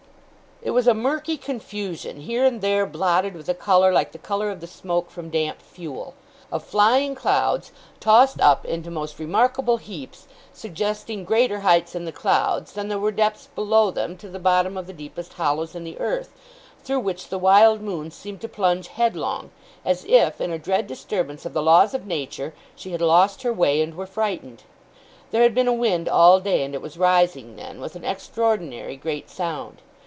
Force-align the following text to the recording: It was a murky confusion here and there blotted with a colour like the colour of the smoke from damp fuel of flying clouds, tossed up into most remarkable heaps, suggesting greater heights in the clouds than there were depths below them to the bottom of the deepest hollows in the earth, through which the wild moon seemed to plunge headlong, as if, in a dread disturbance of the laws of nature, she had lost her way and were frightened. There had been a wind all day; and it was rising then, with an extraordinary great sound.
It 0.63 0.75
was 0.75 0.87
a 0.87 0.93
murky 0.93 1.37
confusion 1.37 2.21
here 2.21 2.45
and 2.45 2.61
there 2.61 2.85
blotted 2.85 3.33
with 3.33 3.49
a 3.49 3.55
colour 3.55 3.91
like 3.91 4.11
the 4.11 4.19
colour 4.19 4.51
of 4.51 4.61
the 4.61 4.67
smoke 4.67 5.09
from 5.09 5.31
damp 5.31 5.59
fuel 5.59 6.13
of 6.51 6.63
flying 6.63 7.15
clouds, 7.15 7.71
tossed 7.99 8.39
up 8.39 8.63
into 8.63 8.91
most 8.91 9.17
remarkable 9.17 9.77
heaps, 9.77 10.27
suggesting 10.53 11.23
greater 11.25 11.61
heights 11.61 11.95
in 11.95 12.05
the 12.05 12.11
clouds 12.11 12.73
than 12.73 12.89
there 12.89 12.99
were 12.99 13.09
depths 13.11 13.47
below 13.55 13.89
them 13.89 14.15
to 14.17 14.29
the 14.29 14.37
bottom 14.37 14.77
of 14.77 14.85
the 14.85 14.93
deepest 14.93 15.33
hollows 15.33 15.73
in 15.73 15.83
the 15.83 15.97
earth, 15.99 16.31
through 16.83 16.99
which 16.99 17.29
the 17.29 17.39
wild 17.39 17.81
moon 17.81 18.11
seemed 18.11 18.39
to 18.41 18.47
plunge 18.47 18.89
headlong, 18.89 19.49
as 19.83 20.05
if, 20.05 20.39
in 20.39 20.51
a 20.51 20.59
dread 20.59 20.85
disturbance 20.85 21.43
of 21.43 21.53
the 21.53 21.63
laws 21.63 21.95
of 21.95 22.05
nature, 22.05 22.53
she 22.75 22.91
had 22.91 23.01
lost 23.01 23.41
her 23.41 23.51
way 23.51 23.81
and 23.81 23.95
were 23.95 24.05
frightened. 24.05 24.61
There 25.31 25.41
had 25.41 25.55
been 25.55 25.67
a 25.67 25.73
wind 25.73 26.07
all 26.07 26.39
day; 26.39 26.63
and 26.63 26.75
it 26.75 26.83
was 26.83 26.99
rising 26.99 27.55
then, 27.55 27.81
with 27.81 27.95
an 27.95 28.05
extraordinary 28.05 28.95
great 28.95 29.27
sound. 29.27 29.81